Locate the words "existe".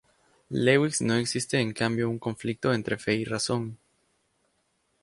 1.17-1.59